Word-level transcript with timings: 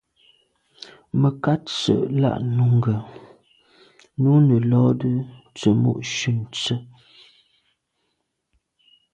Mə̀kát 1.21 1.63
sə̌ 1.79 1.97
lá’ 2.21 2.31
nùngá 2.55 2.95
nǔ 4.21 4.31
nə̀ 4.47 4.59
lódə 4.69 5.11
tsə̀mô 5.57 5.91
shûn 6.15 6.39
tsə́. 6.55 6.79